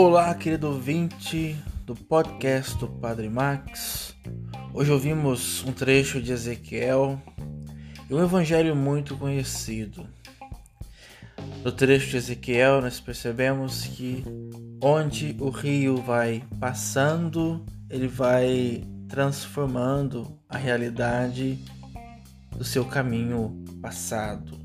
[0.00, 4.14] Olá, querido ouvinte do podcast do Padre Max.
[4.72, 7.20] Hoje ouvimos um trecho de Ezequiel
[8.08, 10.06] e um evangelho muito conhecido.
[11.64, 14.22] No trecho de Ezequiel, nós percebemos que
[14.80, 21.58] onde o rio vai passando, ele vai transformando a realidade
[22.56, 24.60] do seu caminho passado.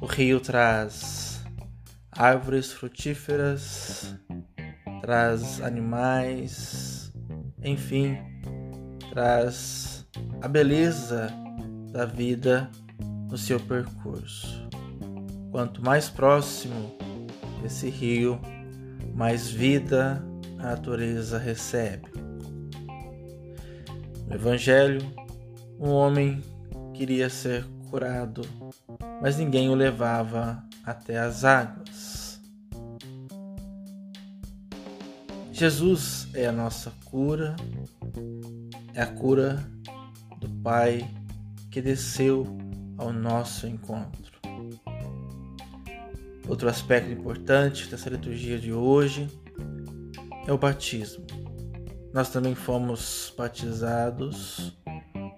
[0.00, 1.29] O rio traz
[2.20, 4.14] árvores frutíferas,
[5.00, 7.10] traz animais,
[7.64, 8.18] enfim,
[9.08, 10.06] traz
[10.42, 11.32] a beleza
[11.90, 12.70] da vida
[13.30, 14.68] no seu percurso.
[15.50, 16.94] Quanto mais próximo
[17.62, 18.38] desse rio,
[19.14, 20.22] mais vida
[20.58, 22.06] a natureza recebe.
[24.26, 25.00] No Evangelho,
[25.78, 26.42] um homem
[26.92, 28.42] queria ser curado,
[29.20, 32.40] mas ninguém o levava até as águas.
[35.52, 37.56] Jesus é a nossa cura,
[38.94, 39.62] é a cura
[40.38, 41.06] do Pai
[41.70, 42.46] que desceu
[42.96, 44.40] ao nosso encontro.
[46.48, 49.28] Outro aspecto importante dessa liturgia de hoje
[50.46, 51.26] é o batismo.
[52.12, 54.76] Nós também fomos batizados,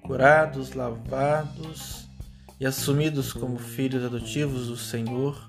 [0.07, 2.12] curados, lavados
[2.63, 5.49] e assumidos como filhos adotivos do Senhor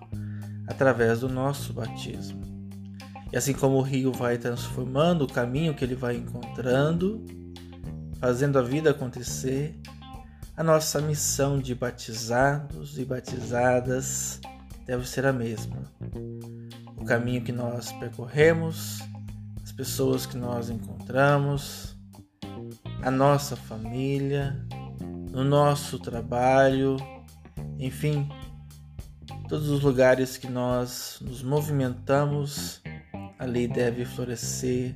[0.68, 2.42] através do nosso batismo.
[3.32, 7.24] E assim como o rio vai transformando o caminho que ele vai encontrando,
[8.20, 9.80] fazendo a vida acontecer,
[10.58, 14.42] a nossa missão de batizados e batizadas
[14.88, 15.84] deve ser a mesma.
[16.98, 19.04] O caminho que nós percorremos,
[19.64, 21.96] as pessoas que nós encontramos,
[23.04, 24.66] a nossa família,
[25.34, 26.96] no nosso trabalho,
[27.80, 28.30] enfim,
[29.50, 32.84] todos os lugares que nós nos movimentamos,
[33.40, 34.96] ali deve florescer,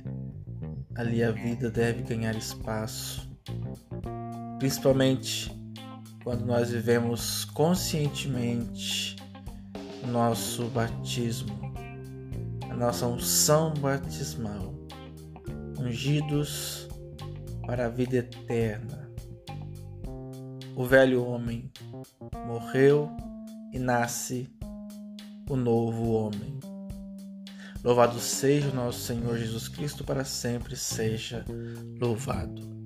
[0.94, 3.28] ali a vida deve ganhar espaço.
[4.60, 5.52] Principalmente
[6.22, 9.16] quando nós vivemos conscientemente
[10.04, 11.58] o nosso batismo,
[12.70, 14.72] a nossa unção batismal,
[15.80, 16.88] ungidos
[17.66, 19.07] para a vida eterna
[20.78, 21.68] o velho homem
[22.46, 23.10] morreu
[23.72, 24.48] e nasce
[25.50, 26.60] o novo homem.
[27.82, 31.44] Louvado seja o nosso Senhor Jesus Cristo, para sempre seja
[32.00, 32.77] louvado.